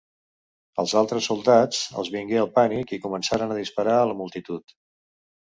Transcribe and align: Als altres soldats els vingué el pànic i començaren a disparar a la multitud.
Als 0.83 0.93
altres 1.01 1.27
soldats 1.31 1.83
els 2.03 2.09
vingué 2.15 2.39
el 2.45 2.49
pànic 2.57 2.95
i 2.97 3.01
començaren 3.07 3.55
a 3.57 3.59
disparar 3.63 3.99
a 3.99 4.09
la 4.15 4.17
multitud. 4.23 4.79